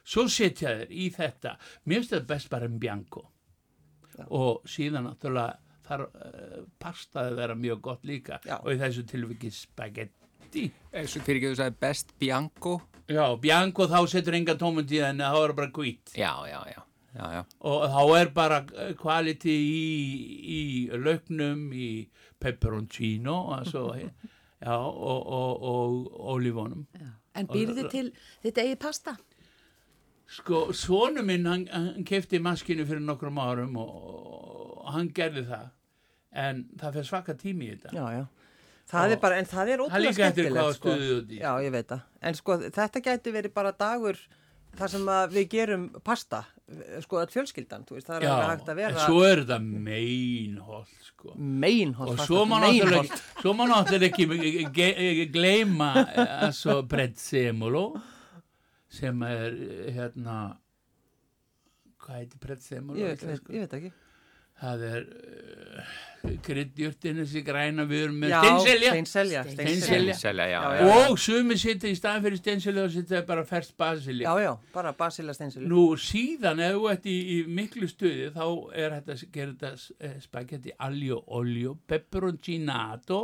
svo 0.04 0.26
setja 0.32 0.74
þeir 0.82 0.90
í 0.92 1.06
þetta, 1.16 1.54
mér 1.88 2.02
finnst 2.02 2.16
þetta 2.16 2.32
best 2.34 2.50
bara 2.52 2.68
en 2.68 2.80
bianco. 2.80 3.24
Og 4.36 4.66
síðan 4.68 5.08
náttúrulega 5.08 5.56
þar 5.90 6.06
uh, 6.08 6.62
pastaði 6.82 7.36
vera 7.42 7.58
mjög 7.58 7.82
gott 7.90 8.06
líka 8.08 8.40
Já. 8.46 8.58
og 8.62 8.72
í 8.76 8.80
þessu 8.82 9.04
tilviki 9.10 9.52
spagetti 9.54 10.70
Þessu 10.94 11.22
fyrir 11.26 11.42
ekki 11.42 11.52
þú 11.52 11.58
sagði 11.60 11.80
best 11.84 12.14
Bianco 12.22 12.76
já, 13.10 13.26
bianco 13.42 13.86
þá 13.90 14.00
setur 14.10 14.38
enga 14.38 14.56
tómund 14.58 14.90
í 14.94 15.02
þenni 15.02 15.26
þá 15.34 15.40
er 15.44 15.54
bara 15.58 15.74
hvít 15.76 16.14
Já, 16.18 16.32
já, 16.50 16.60
já, 16.72 16.82
já, 17.18 17.26
já. 17.36 17.42
og 17.70 17.86
þá 17.94 18.02
er 18.22 18.32
bara 18.34 18.60
kvaliti 18.98 19.54
í, 19.54 19.84
í 20.58 20.62
lauknum, 20.98 21.68
í 21.74 21.90
pepperoncino 22.42 23.38
altså, 23.58 23.86
já, 24.66 24.74
og, 24.74 25.22
og, 25.26 25.66
og 25.74 26.36
ólífónum. 26.36 26.86
já. 26.98 27.10
En 27.38 27.48
býrðu 27.48 27.86
til 27.92 28.08
þitt 28.44 28.58
eigið 28.60 28.80
pasta? 28.82 29.14
Sko, 30.30 30.70
svonu 30.78 31.22
minn, 31.26 31.46
hann, 31.50 31.68
hann 31.72 32.06
kefti 32.06 32.38
maskinu 32.42 32.84
fyrir 32.90 33.02
nokkrum 33.06 33.38
árum 33.42 33.78
og, 33.82 33.94
og 34.82 34.90
hann 34.94 35.08
gerði 35.16 35.46
það, 35.48 35.70
en 36.34 36.66
það 36.80 37.00
fyrir 37.00 37.10
svaka 37.10 37.38
tími 37.40 37.70
í 37.70 37.78
þetta. 37.78 37.96
Já, 37.96 38.20
já 38.20 38.28
Það 38.90 39.12
er 39.14 39.20
bara, 39.22 39.38
en 39.38 39.46
það 39.46 39.70
er 39.70 39.82
ótrúlega 39.84 40.18
skemmtilegt 40.18 40.78
sko. 40.80 40.94
Já, 41.30 41.50
ég 41.62 41.74
veit 41.76 41.92
það. 41.92 42.06
En 42.26 42.38
sko, 42.40 42.56
þetta 42.74 43.02
gæti 43.06 43.34
verið 43.36 43.54
bara 43.54 43.72
dagur 43.78 44.18
þar 44.78 44.92
sem 44.94 45.10
að 45.14 45.36
við 45.36 45.46
gerum 45.54 45.84
pasta, 46.06 46.40
sko, 47.04 47.20
að 47.22 47.34
fjölskyldan, 47.36 47.86
þú 47.88 47.98
veist, 47.98 48.08
það 48.10 48.18
er 48.18 48.26
Já, 48.26 48.32
alveg 48.34 48.50
hægt 48.52 48.68
að 48.68 48.72
en 48.74 48.80
vera 48.80 49.06
svo 49.06 49.24
er 49.26 49.42
þetta 49.44 49.58
meinholt, 49.90 50.92
sko. 51.08 51.34
meinholt 51.38 52.14
og 52.14 52.22
svo 52.28 52.44
má 53.58 53.66
náttúrulega 53.70 54.10
ekki, 54.12 54.28
ekki 54.38 54.66
ge, 54.78 54.90
ge, 55.20 55.26
gleyma 55.34 55.90
altså 56.46 56.80
prezzemolo 56.90 57.86
sem 59.00 59.26
er 59.26 59.58
eh, 59.58 59.90
hérna 59.98 60.38
hvað 62.06 62.22
heitir 62.22 62.44
prezzemolo 62.46 63.02
Ég 63.02 63.18
veit, 63.26 63.50
ég 63.50 63.66
veit 63.66 63.76
ekki. 63.80 63.92
Það 64.60 64.86
er 64.90 65.08
uh, 65.10 65.98
kryddjurtin 66.44 67.22
þessi 67.22 67.42
græna 67.48 67.86
við 67.88 68.02
erum 68.06 68.18
með 68.20 68.34
steinselja 68.36 68.90
steinselja, 68.92 69.44
Steinselja. 69.54 70.16
Selja, 70.20 70.48
já, 70.52 70.58
Já, 70.60 70.72
já. 70.76 70.88
já. 70.90 70.98
og 71.10 71.20
sumi 71.24 71.56
sitja 71.62 71.90
í 71.90 71.96
staðan 71.96 72.26
fyrir 72.26 72.42
steinselja 72.42 72.84
og 72.84 72.92
sitja 72.94 73.22
bara 73.30 73.46
ferst 73.48 73.76
basilja 73.80 74.28
Já, 74.28 74.44
já, 74.44 74.52
bara 74.76 74.92
basila 75.00 75.34
steinselja. 75.38 75.70
Nú 75.72 75.86
síðan 75.96 76.60
ef 76.66 76.76
þú 76.76 76.90
ert 76.92 77.08
í, 77.08 77.18
í 77.36 77.38
miklu 77.48 77.88
stuði 77.88 78.28
þá 78.36 78.44
er 78.84 78.98
þetta 78.98 79.16
að 79.16 79.24
gera 79.38 79.54
þetta 79.56 79.94
eh, 80.10 80.18
spagetti 80.28 80.76
aglio 80.90 81.22
olio, 81.40 81.78
peperoncinato, 81.88 83.22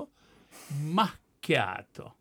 macchiato. 0.95 2.13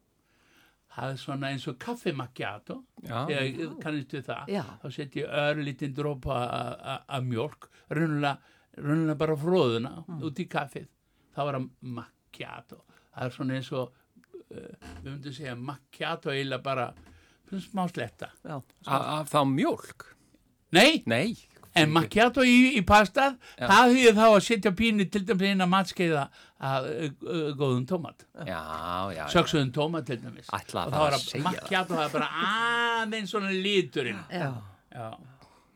Það 0.94 1.10
er 1.10 1.16
svona 1.18 1.48
eins 1.50 1.64
og 1.70 1.78
kaffi 1.82 2.12
macchiato, 2.14 2.76
Já. 3.02 3.24
þegar 3.26 3.72
kannistu 3.82 4.20
það. 4.22 4.50
Já. 4.54 4.62
Þá 4.82 4.86
setjum 4.94 5.22
ég 5.24 5.32
örlítinn 5.42 5.94
dropa 5.96 6.36
af 7.02 7.24
mjölk, 7.26 7.66
raunulega, 7.90 8.36
raunulega 8.78 9.18
bara 9.20 9.36
fróðuna 9.38 9.92
út 10.24 10.40
í 10.42 10.46
kaffið. 10.50 10.86
þá 11.36 11.40
er 11.48 11.56
það 11.58 11.68
macchiato 11.98 12.80
það 13.14 13.24
er 13.28 13.34
svona 13.38 13.54
eins 13.58 13.72
og 13.72 13.88
uh, 13.88 14.92
við 15.02 15.10
myndum 15.12 15.32
segja 15.36 15.56
macchiato 15.56 16.30
eiginlega 16.34 16.62
bara 16.62 16.88
smá 17.54 17.84
sletta 17.92 18.30
Af 18.86 19.30
þá 19.30 19.40
mjólk? 19.46 20.08
nei, 20.74 21.02
Nei, 21.06 21.36
En 21.74 21.90
macchiato 21.90 22.44
í, 22.46 22.76
í 22.78 22.82
pastað, 22.86 23.34
Já. 23.58 23.66
það 23.66 23.92
þýðir 23.96 24.12
þá 24.14 24.24
að 24.28 24.42
setja 24.46 24.70
pínu 24.78 25.06
til 25.10 25.24
dæmis 25.26 25.48
inn 25.50 25.64
að 25.64 25.70
matskeiða 25.72 26.20
að 26.70 26.84
uh, 26.86 27.48
góðum 27.58 27.82
tómat. 27.90 28.22
Söksuðum 29.32 29.72
tómat 29.74 30.06
til 30.06 30.20
dæmis. 30.22 30.46
Ætla 30.54 30.84
að 30.84 30.92
Og 30.92 30.94
þá 30.94 31.00
er 31.08 31.16
að 31.16 31.24
að 31.34 31.42
macchiato 31.48 31.96
það 31.98 32.04
er 32.04 32.12
bara 32.14 32.28
aðeins 33.02 33.34
svona 33.34 33.50
liturinn. 33.50 34.20
Já. 34.30 34.52
Já. 34.94 35.08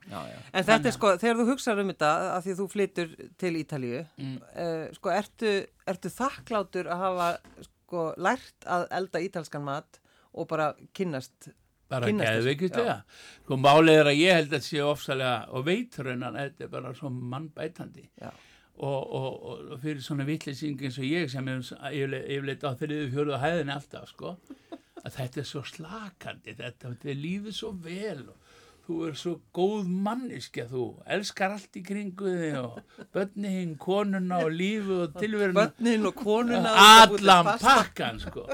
Já, 0.09 0.19
já. 0.33 0.39
En 0.57 0.65
þetta 0.65 0.89
er 0.89 0.95
sko, 0.97 1.13
þegar 1.21 1.37
þú 1.43 1.47
hugsaður 1.53 1.83
um 1.85 1.93
þetta 1.93 2.11
að 2.33 2.43
því 2.47 2.57
þú 2.61 2.67
flytur 2.73 3.15
til 3.39 3.55
Ítalíu 3.61 4.03
Mm. 4.19 4.37
uh, 4.57 4.85
sko, 4.97 5.13
ertu, 5.13 5.53
ertu 5.93 6.13
þakklátur 6.15 6.89
að 6.89 7.03
hafa 7.05 7.29
sko, 7.69 8.05
lært 8.17 8.67
að 8.67 8.87
elda 9.01 9.21
ítalskan 9.27 9.65
mat 9.69 10.01
og 10.33 10.49
bara 10.49 10.73
kynnast 10.97 11.51
bara 11.89 12.07
þessu, 12.09 12.21
geðveikistlega 12.21 12.97
sko 13.45 13.57
málið 13.57 13.95
er 14.03 14.11
að 14.11 14.19
ég 14.21 14.35
held 14.37 14.53
að 14.59 14.65
sé 14.67 14.83
ofsalega 14.85 15.37
og 15.57 15.65
veitraunan 15.69 16.37
þetta 16.37 16.65
er 16.67 16.73
bara 16.75 16.91
svo 16.99 17.09
mannbætandi 17.13 18.05
Já. 18.21 18.29
og, 18.77 19.01
og, 19.17 19.47
og 19.73 19.81
fyrir 19.81 20.03
svona 20.05 20.27
vitleysing 20.29 20.83
eins 20.85 20.99
og 21.01 21.09
ég 21.09 21.31
sem 21.33 21.49
er 21.49 21.63
yfirleitt 21.89 22.67
á 22.69 22.77
þriðu 22.77 23.09
fjóruðu 23.15 23.41
hæðinni 23.41 23.73
alltaf 23.77 24.13
sko 24.13 24.35
að 25.05 25.17
þetta 25.17 25.41
er 25.41 25.49
svo 25.49 25.63
slakandi 25.65 26.55
þetta, 26.59 26.93
þetta 26.93 27.17
líður 27.25 27.57
svo 27.57 27.73
vel 27.89 28.27
og 28.35 28.48
þú 28.89 28.99
er 29.09 29.17
svo 29.21 29.35
góð 29.55 29.89
manniski 30.09 30.63
að 30.65 30.71
þú 30.75 30.85
elskar 31.17 31.53
allt 31.59 31.77
í 31.77 31.83
kringu 31.85 32.31
þig 32.41 32.55
og 32.63 32.79
bönniðin, 33.15 33.75
konuna 33.79 34.39
og 34.47 34.55
lífu 34.57 35.03
og 35.05 35.19
tilveruna 35.21 35.67
bönnin 35.69 36.07
og 36.09 36.15
konuna 36.23 36.73
allan 36.85 37.51
pakkan 37.61 38.21
sko 38.25 38.47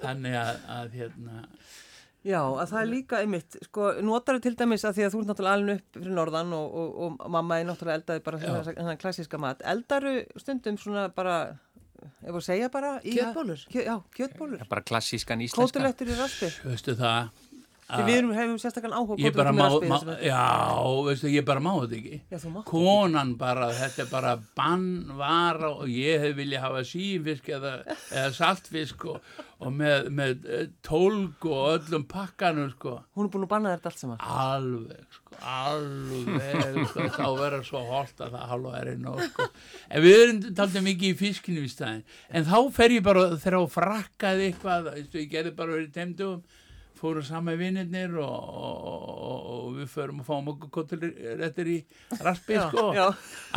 þannig 0.00 0.38
að, 0.40 0.62
að 0.78 0.96
hérna 1.02 1.42
Já, 2.22 2.38
að 2.38 2.68
það 2.70 2.78
er 2.80 2.86
líka 2.86 3.18
einmitt, 3.18 3.56
sko, 3.66 3.88
notar 4.06 4.36
til 4.38 4.52
dæmis 4.54 4.84
að 4.86 4.94
því 5.00 5.04
að 5.08 5.14
þú 5.16 5.20
ert 5.24 5.30
náttúrulega 5.32 5.56
alveg 5.58 5.80
upp 5.80 5.96
fyrir 5.98 6.12
norðan 6.14 6.52
og, 6.54 6.76
og, 6.78 6.92
og 7.18 7.32
mamma 7.34 7.56
er 7.58 7.66
náttúrulega 7.66 7.98
eldaði 7.98 8.22
bara 8.28 8.38
þennan 8.44 9.00
klassíska 9.02 9.40
mat. 9.42 9.64
Eldaru 9.72 10.12
stundum 10.38 10.78
svona 10.78 11.08
bara, 11.16 11.40
ef 12.22 12.30
að 12.38 12.44
segja 12.46 12.68
bara 12.70 12.92
í- 13.02 13.16
Kjötbollur? 13.16 13.64
Kjö, 13.74 13.82
já, 13.88 13.96
kjötbólur. 14.14 14.62
Bara 14.70 14.84
klassískan 14.86 15.42
íslenska. 15.42 15.66
Kótulettur 15.82 16.12
í 16.14 16.20
raspi. 16.20 16.52
veistu 16.62 16.94
það 17.02 17.41
Því 17.92 18.04
við 18.06 18.16
erum, 18.18 18.32
hefum 18.36 18.58
sérstakann 18.60 18.94
áhuga 18.96 19.16
ég 19.20 19.34
bara 19.36 19.52
má, 19.52 19.66
má 19.84 19.96
já, 20.24 20.42
veistu, 21.04 21.28
ég 21.32 21.44
bara 21.44 21.60
má 21.60 21.70
þetta 21.82 21.98
ekki. 21.98 22.20
Já, 22.32 22.38
konan 22.68 23.34
bara, 23.40 23.68
þetta 23.76 24.04
er 24.06 24.10
bara 24.12 24.34
bannvara 24.56 25.72
og 25.74 25.90
ég 25.92 26.22
hef 26.24 26.36
viljað 26.38 26.64
hafa 26.64 26.84
sífisk 26.88 27.50
eða, 27.52 27.72
eða 28.08 28.30
saltfisk 28.36 29.04
og, 29.12 29.18
og 29.62 29.74
með, 29.76 30.08
með 30.14 30.48
eh, 30.48 30.64
tólg 30.86 31.44
og 31.50 31.66
öllum 31.74 32.06
pakkanum 32.08 32.70
sko. 32.72 32.94
Hún 33.12 33.28
er 33.28 33.34
búin 33.34 33.46
að 33.46 33.52
banna 33.52 33.74
þetta 33.76 33.92
allt 33.92 34.02
saman. 34.04 34.24
alveg, 34.38 35.04
sko, 35.18 35.36
alveg 35.52 36.80
sko, 36.94 37.06
þá 37.18 37.26
verður 37.42 37.68
svo 37.68 37.84
holt 37.90 38.24
að 38.24 38.38
það 38.38 38.48
halva 38.54 38.74
er 38.80 38.92
einn 38.94 39.06
og 39.12 39.22
sko. 39.26 39.50
En 39.90 40.06
við 40.06 40.18
erum 40.22 40.42
taldið 40.62 40.88
mikið 40.88 41.12
í 41.12 41.20
fiskinu 41.20 41.66
í 41.66 41.70
staðin 41.70 42.02
en 42.32 42.48
þá 42.48 42.56
fer 42.72 42.96
ég 42.96 43.04
bara 43.04 43.28
þegar 43.36 43.60
á 43.60 43.64
frakkaði 43.76 44.50
eitthvað, 44.50 44.92
veistu, 44.96 45.22
ég 45.22 45.32
gerði 45.36 45.56
bara 45.60 45.76
verið 45.76 45.94
teimdugum 45.98 46.42
fórum 47.02 47.24
saman 47.26 47.58
vinnirnir 47.60 48.16
og, 48.22 48.48
og, 48.62 48.88
og, 48.88 49.44
og 49.52 49.68
við 49.80 49.90
förum 49.92 50.22
að 50.22 50.28
fáum 50.30 50.50
okkur 50.54 50.72
kottilettir 50.78 51.70
í 51.74 51.78
raspi 52.22 52.58
sko 52.62 52.88
já. 52.96 53.06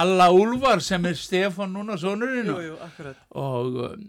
Alla 0.04 0.30
Úlfar 0.34 0.84
sem 0.86 1.06
er 1.10 1.18
Stefán 1.20 1.76
núna 1.78 1.98
sonurinn 2.02 2.50
og, 2.52 3.80
um, 3.86 4.06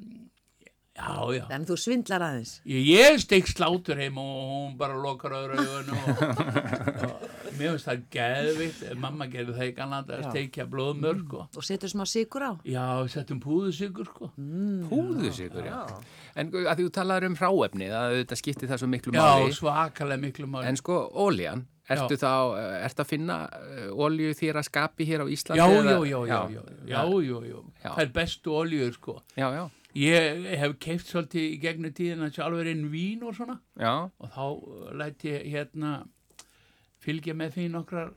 já, 0.97 1.13
já 1.37 1.45
Þannig 1.51 1.69
þú 1.71 1.79
svindlar 1.85 2.25
aðeins. 2.31 2.55
Ég, 2.65 2.89
ég 2.97 3.21
steik 3.23 3.51
slátur 3.53 4.01
heim 4.01 4.17
og 4.23 4.37
hún 4.51 4.77
bara 4.81 4.97
lokar 4.97 5.37
öðru 5.43 5.61
og 5.63 7.26
mér 7.59 7.73
finnst 7.75 7.89
það 7.89 8.03
geðvitt 8.17 8.83
mamma 9.03 9.27
gerði 9.33 9.55
það 9.57 9.69
í 9.71 9.75
Galanda 9.77 10.17
að 10.17 10.25
Já. 10.25 10.31
steikja 10.31 10.67
blóðmör 10.73 11.21
sko. 11.23 11.45
Og 11.57 11.67
setur 11.67 11.93
smá 11.93 12.05
sigur 12.09 12.45
á. 12.47 12.53
Já, 12.65 12.85
við 13.03 13.13
settum 13.17 13.41
púðusikur 13.45 14.11
sko. 14.11 14.31
Púðu 14.91 15.33
sigur, 15.37 15.65
já. 15.67 15.81
En 16.37 16.51
að 16.53 16.75
því 16.77 16.89
þú 16.89 16.93
talaður 16.99 17.29
um 17.31 17.39
hráefni, 17.41 17.89
að 17.93 18.19
þetta 18.21 18.39
skipti 18.43 18.69
það 18.71 18.83
svo 18.83 18.91
miklu 18.93 19.15
Já, 19.17 19.23
máli. 19.25 19.57
svakalega 19.57 20.23
miklu 20.27 20.47
máli 20.53 20.69
En 20.69 20.77
sko, 20.77 20.99
óljan, 21.15 21.65
ertu 21.89 22.19
Já. 22.19 22.23
þá, 22.27 22.33
eh, 22.59 22.85
ertu 22.89 23.03
að 23.05 23.11
finna 23.13 23.39
ólju 23.93 24.35
þér 24.37 24.61
að 24.61 24.69
skapi 24.69 25.07
hér 25.09 25.25
á 25.25 25.27
Íslandi? 25.27 25.61
Já, 25.63 25.67
já, 25.71 25.83
já, 25.83 25.97
já, 26.05 26.21
já, 26.27 26.41
já, 26.53 26.63
já, 26.87 27.41
já. 27.47 27.59
Já. 27.83 27.91
Það 27.95 28.05
er 28.05 28.13
bestu 28.21 28.53
oljur 28.53 28.93
sko. 28.93 29.21
Já, 29.37 29.49
já, 29.55 29.67
Ég 29.97 30.45
hef 30.61 30.75
keift 30.77 31.09
svolítið 31.09 31.45
í 31.55 31.61
gegnum 31.63 31.93
tíðina 31.97 32.27
sjálfur 32.29 32.69
inn 32.69 32.83
vín 32.93 33.23
og 33.25 33.33
svona 33.33 33.55
já, 33.81 34.11
og 34.21 34.29
þá 34.35 34.43
uh, 34.45 34.91
læt 34.93 35.25
ég 35.25 35.47
hérna 35.55 35.93
fylgja 37.07 37.35
með 37.39 37.53
því 37.57 37.67
nokkrar 37.75 38.11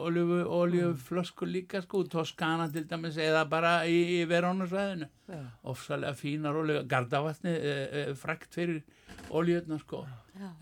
olju, 0.00 0.24
oljuflöskur 0.56 1.50
líka 1.50 1.82
sko, 1.84 2.02
Toskana 2.08 2.70
til 2.72 2.86
dæmis 2.88 3.18
eða 3.20 3.44
bara 3.50 3.74
í, 3.88 3.98
í 4.16 4.22
Verónasvæðinu 4.30 5.10
Já. 5.30 5.42
ofsalega 5.72 6.16
fínar 6.16 6.56
olju 6.62 6.84
Gardavatni 6.88 7.52
e, 7.52 7.74
e, 7.84 8.06
frækt 8.18 8.56
fyrir 8.56 8.80
oljutna 9.36 9.78
sko. 9.82 10.06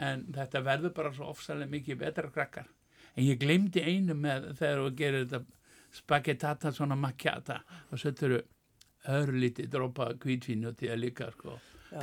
En 0.02 0.26
þetta 0.34 0.64
verður 0.66 0.96
bara 0.96 1.14
svo 1.14 1.30
ofsalega 1.30 1.70
mikið 1.76 2.02
betra 2.02 2.32
krakkar 2.34 2.66
en 3.18 3.26
ég 3.26 3.40
glemdi 3.40 3.82
einu 3.82 4.14
með 4.14 4.52
þegar 4.58 4.84
þú 4.84 4.92
gerir 4.98 5.26
þetta 5.26 5.98
spagettata 5.98 6.72
svona 6.74 6.98
macchiata 6.98 7.62
og 7.90 8.00
settur 8.00 8.38
örlítið 9.08 9.70
dropa 9.72 10.12
kvítvínu 10.20 10.74
til 10.78 10.92
að 10.92 11.02
líka 11.06 11.30
sko 11.34 11.56
Já, 11.88 12.02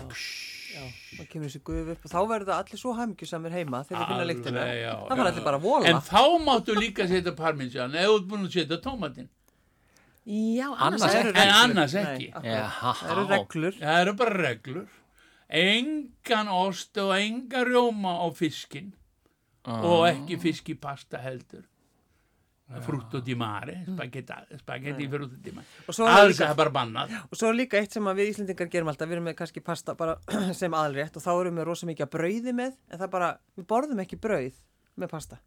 já, 0.75 0.83
þá 1.19 1.23
kemur 1.29 1.45
þessi 1.49 1.59
guð 1.67 1.89
upp 1.93 2.05
og 2.07 2.11
þá 2.11 2.19
verður 2.31 2.47
það 2.49 2.61
allir 2.63 2.79
svo 2.81 2.93
hamingjusamir 2.97 3.53
heima 3.53 3.81
þegar 3.85 4.23
við 4.31 4.39
finna 4.47 4.63
já, 4.73 4.93
Það 5.05 5.11
var 5.11 5.25
já. 5.27 5.31
allir 5.31 5.45
bara 5.45 5.59
að 5.59 5.65
vola. 5.67 5.89
En 5.91 5.99
þá 6.07 6.21
máttu 6.47 6.75
líka 6.79 7.05
setja 7.11 7.33
parminsjan 7.37 7.93
eða 7.93 8.09
þú 8.09 8.15
ert 8.19 8.27
búin 8.31 8.47
að 8.47 8.55
setja 8.57 8.79
tómatinn. 8.81 9.29
Já, 10.25 10.67
Annars 10.73 11.03
annars 11.05 11.15
ekki. 11.19 11.35
En 11.37 11.53
annars 11.53 11.93
Nei, 11.93 12.03
ekki. 12.03 12.29
akkurat. 12.33 12.49
já, 12.49 12.93
Það 12.97 13.11
eru 13.15 13.25
reglur. 13.29 13.75
Það 13.83 13.99
eru 14.01 14.13
bara 14.23 14.37
reglur. 14.41 14.87
Engan 15.61 16.47
ost 16.49 16.97
og 16.97 17.11
engan 17.19 17.67
rjóma 17.69 18.15
á 18.17 18.27
fiskin 18.33 18.87
og 19.69 20.07
ekki 20.09 20.39
fisk 20.41 20.71
í 20.73 20.75
pasta 20.81 21.21
heldur. 21.21 21.61
Frutto 22.81 23.19
di 23.21 23.35
mare, 23.37 23.83
spagetti, 23.85 24.57
spagetti 24.57 25.07
frutto 25.07 25.37
di 25.37 25.51
mare. 25.53 25.67
Og 25.85 25.93
svo 25.93 26.07
er 26.09 26.31
það 26.33 26.55
bara 26.57 26.71
bannað. 26.73 27.11
Og 27.29 27.37
svo 27.37 27.51
er 27.51 27.59
líka 27.59 27.77
eitt 27.77 27.93
sem 27.93 28.07
að 28.09 28.21
við 28.21 28.31
Íslendingar 28.31 28.71
gerum 28.73 28.89
alltaf, 28.89 29.09
við 29.11 29.19
erum 29.19 29.27
með 29.29 29.35
kannski 29.37 29.61
pasta 29.61 29.93
sem 30.61 30.73
aðalrétt 30.73 31.19
og 31.19 31.25
þá 31.25 31.31
erum 31.35 31.59
við 31.61 31.67
rosa 31.69 31.89
mikið 31.89 32.07
að 32.07 32.13
brauði 32.17 32.55
með, 32.57 32.79
en 32.89 33.03
það 33.03 33.11
bara, 33.13 33.29
við 33.53 33.67
borðum 33.69 34.01
ekki 34.01 34.17
brauð 34.17 34.57
með 34.97 35.13
pasta. 35.13 35.37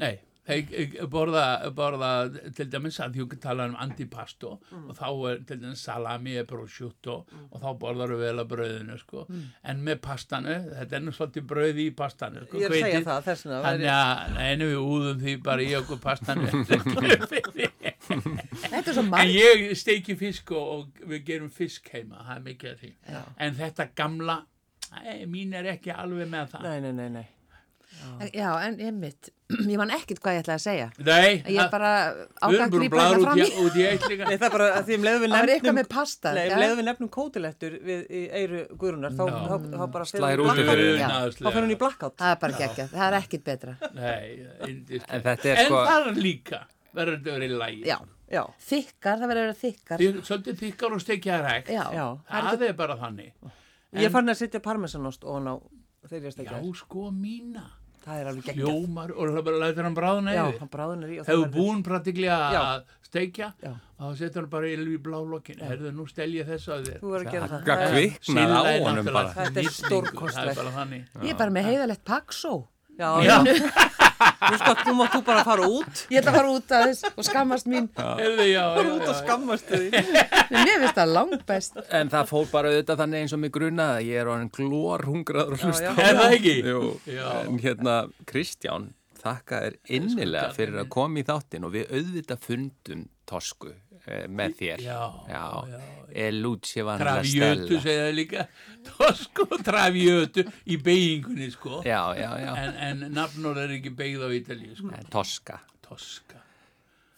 Nei, 0.00 0.14
þeir 0.44 1.06
borða, 1.08 1.44
borða 1.74 2.10
til 2.56 2.66
dæmis 2.72 2.98
að 3.00 3.14
þú 3.18 3.38
tala 3.40 3.64
um 3.70 3.76
antipasto 3.80 4.58
Mm. 4.74 4.88
og 4.90 4.96
þá 4.98 5.06
er 5.30 5.38
til 5.48 5.56
dæmis 5.62 5.82
salami 5.86 6.34
eða 6.36 6.46
prosciutto 6.50 7.14
og 7.50 7.60
þá 7.62 7.68
borðar 7.80 8.12
við 8.14 8.20
vel 8.24 8.38
að 8.42 8.48
brauðinu 8.52 8.98
sko. 9.00 9.24
Mm. 9.28 9.44
en 9.64 9.82
með 9.84 10.00
pastanu, 10.04 10.54
þetta 10.78 10.96
er 10.98 11.10
svolítið 11.18 11.46
brauð 11.54 11.78
í 11.84 11.88
pastanu 11.96 12.44
sko, 12.46 12.58
Ég 12.60 12.64
er 12.68 12.70
að 12.70 12.80
segja 12.84 13.02
það, 13.08 13.22
þess 13.28 13.46
vegna. 13.46 13.62
Þannig 13.64 13.90
að 13.94 14.38
einu 14.48 14.68
við 14.72 14.80
úðum 14.84 15.20
því 15.24 15.36
bara 15.48 15.62
í 15.62 15.74
okkur 15.80 16.00
pastanu 16.04 16.48
En 19.14 19.30
ég 19.32 19.70
steiki 19.78 20.16
fisk 20.18 20.50
og, 20.52 20.64
og 20.74 21.06
við 21.08 21.22
gerum 21.28 21.50
fisk 21.52 21.88
heima, 21.94 22.20
það 22.26 22.36
er 22.36 22.42
mikið 22.48 22.70
af 22.74 22.82
því 22.82 22.90
Já. 23.14 23.22
En 23.46 23.56
þetta 23.58 23.86
gamla, 23.96 24.36
æ, 24.92 25.24
mín 25.30 25.54
er 25.56 25.70
ekki 25.74 25.94
alveg 25.94 26.28
með 26.30 26.52
það 26.54 26.66
Nei, 26.68 26.80
nei, 26.84 26.92
nei, 26.98 27.08
nei. 27.20 27.24
Já, 28.34 28.48
en 28.66 28.76
ég 28.80 28.92
mitt, 28.94 29.28
ég 29.72 29.76
man 29.80 29.90
ekkert 29.94 30.20
hvað 30.24 30.36
ég 30.36 30.42
ætlaði 30.44 30.56
að 30.56 30.62
segja. 30.64 30.86
Nei, 30.98 31.42
Ég 31.50 31.58
er 31.64 31.68
bara 31.72 31.90
að 32.44 32.54
að 32.64 32.74
grípa 32.74 32.96
þetta 33.00 33.18
út, 33.18 33.24
fram 33.24 33.38
í. 33.38 33.48
Nei, 34.24 34.36
það 34.38 34.46
er 34.48 34.54
bara 34.54 34.68
að 34.78 34.88
því 34.88 34.98
um 34.98 35.06
leiðum 35.08 35.24
við 35.24 35.34
Það 35.34 35.34
var 35.34 35.52
eitthvað 35.54 35.68
nefnum, 35.68 35.78
með 35.80 35.88
pasta. 35.94 36.32
nei, 36.34 36.42
já. 36.44 36.54
um 36.54 36.62
leiðum 36.64 36.80
við 36.80 36.88
nefnum 36.90 37.10
kótilettur 37.18 37.76
við 37.90 38.02
í 38.08 38.22
eiru 38.40 38.62
guðrunar, 38.80 39.14
þá, 39.18 39.24
Já. 39.24 39.36
þá, 39.44 39.68
þá 39.74 39.84
bara 39.98 40.08
Slær 40.12 40.24
hún 40.24 40.30
í 40.30 40.34
út 40.34 40.44
blackout. 40.44 40.70
fyrir- 40.70 40.98
Já. 41.02 41.10
Þá 41.34 41.50
fer 41.52 41.62
hún 41.66 41.74
í 41.74 41.78
blackout. 41.84 42.16
Það 42.22 42.32
er 42.34 42.40
bara 42.44 42.58
geggjað, 42.62 42.88
það 42.94 43.06
er 43.10 43.18
ekkert 43.20 43.44
betra. 43.50 43.76
Nei. 43.94 44.26
En 44.64 45.24
þetta 45.28 45.52
er 45.54 45.62
En 45.64 45.66
sko- 45.70 45.84
það 45.90 46.08
er 46.12 46.20
líka 46.24 46.62
verður 46.94 47.18
þetta 47.20 47.38
verið. 47.38 47.86
Já, 47.88 47.98
Já, 48.34 48.40
þykkar, 48.66 49.18
það 49.20 49.28
verður 49.30 49.42
að 49.42 49.44
vera 49.44 49.58
þykkar. 49.60 49.98
Þið 50.00 50.08
er 50.08 50.22
svolítið 50.26 50.56
þykkar 50.64 50.94
og 50.96 51.00
stekja 51.04 51.34
það 51.38 51.50
hægt. 51.52 51.68
Já, 51.74 51.82
já. 51.92 52.06
Það 52.30 52.62
er 52.68 52.72
bara 52.78 52.96
þannig. 52.96 53.32
Ég 53.94 54.10
farin 54.10 54.32
að 54.32 54.38
setja 54.40 54.60
parmesanost 54.64 55.22
ofan 55.28 55.46
á 55.46 55.54
þegar 56.08 56.24
ég 56.24 56.24
Já, 56.24 56.34
stekja 56.34 56.56
þess. 56.58 56.78
sko 56.80 57.10
mína. 57.14 57.66
Það 58.04 58.18
er 58.20 58.26
alveg 58.30 58.44
geggjað. 58.44 58.66
Hljómar 58.68 59.10
og 59.16 59.30
það 59.34 59.44
bara 59.46 59.60
lætur 59.64 59.82
hann 59.88 59.94
bráðna 59.96 60.34
Já, 60.34 60.42
yfir. 60.50 60.58
og 61.38 61.44
verður- 61.44 61.54
búin 61.54 61.82
pratiklega 61.86 62.38
Já. 62.52 62.60
að 62.60 62.82
steikja, 63.08 63.48
Já. 63.64 63.72
þá 64.00 64.04
setur 64.18 64.40
hann 64.42 64.50
bara 64.50 64.66
í 64.68 64.76
blálokkin. 65.00 65.60
Herðu, 65.64 65.92
nú 65.96 66.06
stel 66.10 66.28
ég 66.34 66.46
þess 66.46 66.68
að 66.68 66.84
þér. 66.90 66.98
Þú 67.00 67.14
verður 67.14 67.26
að 67.26 67.32
gera 67.32 67.48
það. 67.48 67.64
Gagga 67.64 67.88
Það 67.88 67.94
er- 67.94 67.94
kviknaði 67.94 68.54
á 68.54 68.62
er 68.74 68.80
honum 68.84 69.04
bara. 69.14 69.32
Þetta 69.38 69.58
er 69.64 69.70
er 70.66 70.72
þannig. 70.78 71.02
Ég 71.24 71.30
er 71.30 71.38
bara 71.40 71.50
með 71.50 71.64
heiðalegt 71.70 72.04
paksó. 72.04 72.54
Já, 72.94 73.08
Já, 73.26 73.38
Nú 74.44 74.58
sko, 74.60 74.74
þú 74.80 74.94
mátt 74.98 75.14
þú 75.14 75.20
bara 75.26 75.44
fara 75.46 75.68
út. 75.68 76.02
Ég 76.12 76.20
ætla 76.20 76.32
að 76.32 76.38
fara 76.38 76.50
út 76.54 76.74
að 76.76 76.84
þess 76.88 77.12
og 77.14 77.28
skammast 77.28 77.70
mín. 77.70 77.86
Fara 77.96 78.84
út 78.94 79.06
og 79.08 79.16
skammast 79.20 79.70
þig. 79.70 79.94
Mér 80.54 80.82
finnst 80.82 80.98
það 80.98 81.14
langt 81.14 81.46
best. 81.48 81.78
En 81.94 82.12
það 82.12 82.28
fór 82.32 82.50
bara 82.52 82.72
auðvitað 82.72 83.00
þannig 83.04 83.24
eins 83.24 83.36
og 83.36 83.42
mig 83.44 83.54
grunaði 83.54 84.02
að 84.02 84.10
ég 84.10 84.20
er 84.24 84.32
orðin 84.34 84.52
glór 84.58 85.06
hungraður 85.08 85.56
að 85.56 85.64
hlusta. 85.68 85.86
Já, 85.86 85.94
á 85.94 86.04
Er 86.04 86.20
það 86.20 86.36
ekki? 86.38 86.54
En 87.44 87.62
hérna 87.64 87.96
Kristján, 88.30 88.90
þakka 89.24 89.62
þér 89.64 89.78
innilega 89.98 90.52
fyrir 90.56 90.82
að 90.84 90.92
koma 90.92 91.22
í 91.22 91.26
þáttin 91.28 91.68
og 91.68 91.74
við 91.76 91.94
auðvitað 91.94 92.44
fundum 92.48 93.06
tosku 93.28 93.72
með 94.28 94.56
þér. 94.60 94.82
Já, 94.84 95.00
já. 95.30 95.44
já, 95.72 95.78
El 96.24 96.40
Luce 96.44 96.82
van 96.86 97.00
la 97.00 97.04
Travjötu 97.16 97.64
Stella. 97.64 97.80
segja 97.82 98.02
það 98.04 98.16
líka 98.20 98.46
Tosko 98.90 99.46
Travjötu 99.66 100.44
í 100.70 100.76
beigingunni 100.84 101.48
sko 101.50 101.80
en, 102.54 102.76
en 102.88 103.06
nafnur 103.16 103.58
er 103.64 103.72
ekki 103.78 103.90
beigð 103.98 104.22
á 104.22 104.28
Ítalíu 104.36 104.76
sko. 104.78 104.92
Eh, 104.94 105.06
Toska. 105.10 105.58
Toska, 105.84 106.43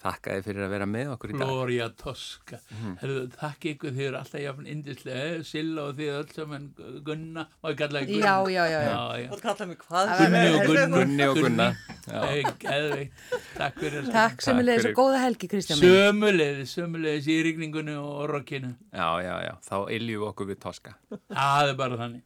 Þakka 0.07 0.35
þér 0.37 0.45
fyrir 0.47 0.63
að 0.67 0.71
vera 0.77 0.87
með 0.87 1.09
okkur 1.17 1.31
í 1.33 1.39
dag. 1.39 1.49
Gloria 1.51 1.87
Toska 1.99 2.59
Mhm. 2.71 2.93
Herðu, 3.01 3.23
þakk 3.41 3.65
ykkur 3.73 3.95
þið 3.97 4.05
eru 4.07 4.19
alltaf 4.21 4.41
jafn 4.45 4.67
indislega 4.71 5.45
Silla 5.45 5.83
og 5.91 5.97
þið 5.99 6.11
öll 6.21 6.29
saman 6.37 6.69
Gunna 7.07 7.47
og 7.63 7.71
ég 7.73 7.79
kalla 7.81 8.01
það 8.01 8.07
Gunna 8.13 8.27
Já, 8.27 8.37
já, 8.47 8.65
já, 8.71 8.81
já. 8.81 8.93
já, 8.93 9.19
já. 9.25 9.29
Þú 9.35 9.41
kallar 9.47 9.67
mig 9.73 9.79
hvað? 9.83 10.13
Það 10.13 10.23
Gunni 10.23 10.47
og 10.47 10.67
Gunna 10.71 10.97
Gunni 10.97 11.27
og 11.27 11.37
Gunna. 11.43 11.69
Geðveikt. 12.07 13.25
Takk 13.57 13.81
fyrir 13.83 14.11
Takk 14.13 14.47
er 14.47 14.61
leiðis 14.63 14.85
fyrir. 14.87 14.93
og 14.93 15.01
góða 15.01 15.21
helgi, 15.25 15.49
Kristján. 15.51 15.81
Sömulegis, 15.83 16.75
sömulegis 16.77 17.27
í 17.27 17.39
rigningunni 17.47 17.97
og 17.99 18.29
rockinu 18.31 18.75
Já, 18.95 19.09
já, 19.27 19.35
já. 19.49 19.55
Þá 19.67 19.77
iljum 19.97 20.23
við 20.23 20.29
okkur 20.31 20.47
við 20.53 20.61
Toska. 20.63 20.95
Það 21.33 21.71
er 21.73 21.75
bara 21.83 21.97
þannig 21.97 22.23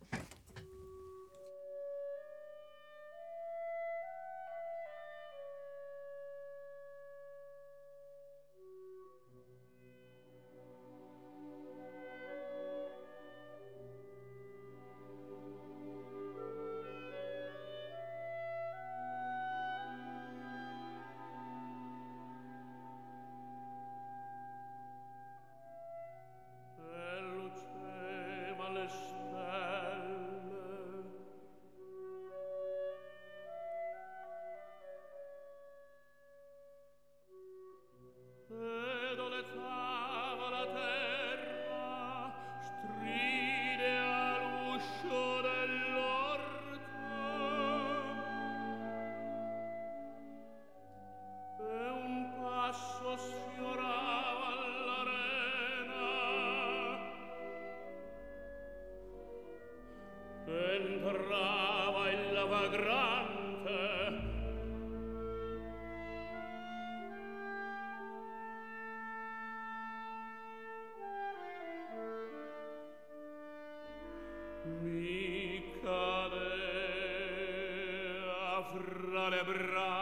le 79.31 80.00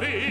be 0.00 0.29